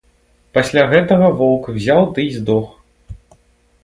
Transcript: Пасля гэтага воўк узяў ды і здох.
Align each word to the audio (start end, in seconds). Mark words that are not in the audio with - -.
Пасля 0.57 0.85
гэтага 0.93 1.27
воўк 1.41 1.69
узяў 1.73 2.01
ды 2.15 2.21
і 2.31 2.31
здох. 2.39 2.67